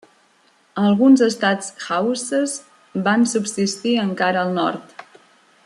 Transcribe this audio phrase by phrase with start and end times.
[0.83, 2.57] Alguns estats hausses
[3.09, 4.99] van subsistir encara al nord.